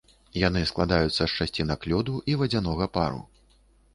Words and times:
Яны 0.47 0.61
складаюцца 0.69 1.19
з 1.19 1.27
часцінак 1.43 1.85
лёду 1.93 2.13
і 2.33 2.37
вадзянога 2.39 2.85
пару. 2.99 3.21